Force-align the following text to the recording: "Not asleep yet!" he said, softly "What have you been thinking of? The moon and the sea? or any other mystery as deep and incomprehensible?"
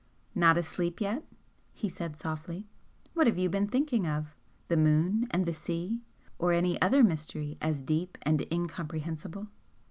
"Not 0.33 0.57
asleep 0.57 0.99
yet!" 0.99 1.27
he 1.73 1.87
said, 1.87 2.17
softly 2.17 2.65
"What 3.13 3.27
have 3.27 3.37
you 3.37 3.51
been 3.51 3.67
thinking 3.67 4.07
of? 4.07 4.33
The 4.67 4.75
moon 4.75 5.27
and 5.29 5.45
the 5.45 5.53
sea? 5.53 6.01
or 6.39 6.53
any 6.53 6.81
other 6.81 7.03
mystery 7.03 7.59
as 7.61 7.83
deep 7.83 8.17
and 8.23 8.43
incomprehensible?" 8.51 9.49